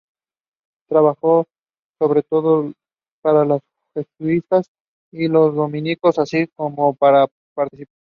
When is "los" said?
3.45-3.61, 5.27-5.53